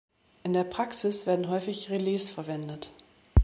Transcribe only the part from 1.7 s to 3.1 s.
Relais verwendet.